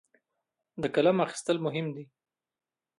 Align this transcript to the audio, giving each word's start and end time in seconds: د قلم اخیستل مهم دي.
د 0.81 0.83
قلم 0.95 1.17
اخیستل 1.25 1.57
مهم 1.65 1.87
دي. 1.95 2.05